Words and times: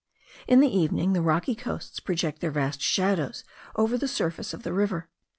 In 0.47 0.61
the 0.61 0.75
evening 0.75 1.13
the 1.13 1.21
rocky 1.21 1.53
coasts 1.53 1.99
project 1.99 2.41
their 2.41 2.49
vast 2.49 2.81
shadows 2.81 3.43
over 3.75 3.99
the 3.99 4.07
surface 4.07 4.51
of 4.51 4.63
the 4.63 4.73
river. 4.73 5.09